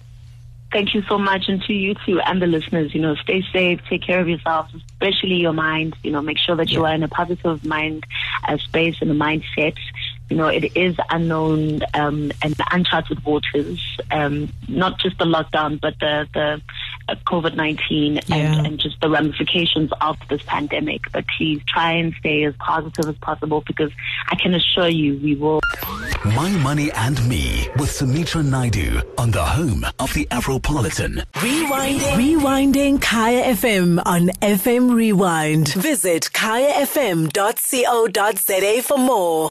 Thank 0.76 0.94
you 0.94 1.04
so 1.08 1.18
much, 1.18 1.48
and 1.48 1.64
to 1.64 1.74
you 1.74 1.96
too, 2.06 2.20
and 2.20 2.42
the 2.42 2.48
listeners. 2.48 2.94
You 2.94 3.00
know, 3.00 3.16
stay 3.16 3.42
safe, 3.54 3.80
take 3.90 4.02
care 4.02 4.20
of 4.20 4.28
yourselves, 4.28 4.76
especially 4.76 5.36
your 5.36 5.54
mind. 5.54 5.96
You 6.04 6.12
know, 6.12 6.22
make 6.22 6.38
sure 6.38 6.58
that 6.58 6.70
you 6.70 6.84
are 6.84 6.94
in 6.94 7.02
a 7.02 7.08
positive 7.08 7.64
mind 7.64 8.06
uh, 8.46 8.58
space 8.58 8.98
and 9.00 9.10
a 9.10 9.14
mindset. 9.14 9.78
You 10.30 10.36
know, 10.36 10.48
it 10.48 10.76
is 10.76 10.98
unknown 11.10 11.80
um, 11.94 12.30
and 12.42 12.54
uncharted 12.74 13.24
waters. 13.24 13.80
Um, 14.12 14.52
not 14.68 15.00
just 15.00 15.18
the 15.18 15.24
lockdown, 15.24 15.80
but 15.80 15.98
the 16.02 16.28
the 16.34 16.62
COVID 17.28 17.56
nineteen 17.56 18.20
Yeah. 18.28 18.36
and, 18.58 18.68
and 18.68 18.80
just 18.80 19.00
the 19.02 19.10
ramifications 19.10 19.90
of 20.02 20.18
this 20.30 20.42
pandemic. 20.44 21.02
But 21.12 21.26
please 21.38 21.62
try 21.68 21.92
and 21.94 22.14
stay 22.20 22.44
as 22.46 22.54
positive 22.60 23.08
as 23.08 23.16
possible 23.20 23.64
because 23.66 23.92
I 24.32 24.36
can 24.36 24.54
assure 24.54 24.88
you, 24.90 25.20
we 25.24 25.36
will. 25.36 25.60
My 26.24 26.50
Money 26.64 26.92
and 26.94 27.28
Me 27.30 27.68
with 27.78 27.92
Sumitra 27.92 28.42
Naidu 28.44 29.02
on 29.18 29.32
the 29.32 29.44
home 29.44 29.86
of 30.00 30.14
the 30.14 30.26
Afropolitan. 30.32 31.24
Rewinding. 31.34 32.16
Rewinding 32.40 33.02
Kaya 33.02 33.54
FM 33.56 34.02
on 34.06 34.28
FM 34.42 34.94
Rewind. 34.96 35.70
Visit 35.74 36.30
kayafm.co.za 36.34 37.32
for 38.82 38.98
more. 38.98 39.44